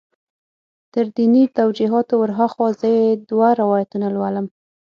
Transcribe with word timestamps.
تر 0.93 1.05
دیني 1.15 1.43
توجیهاتو 1.57 2.13
ور 2.17 2.31
هاخوا 2.39 2.67
زه 2.79 2.87
یې 2.97 3.07
دوه 3.29 3.47
روایتونه 3.61 4.07
لولم. 4.15 4.45